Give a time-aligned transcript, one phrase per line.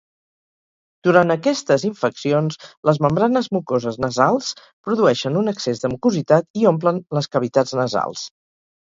[1.07, 2.57] Durant aquestes infeccions,
[2.91, 4.51] les membranes mucoses nasals
[4.89, 8.31] produeixen un excés de mucositat i omplen les cavitats nasals.